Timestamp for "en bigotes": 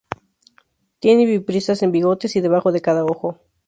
1.83-2.35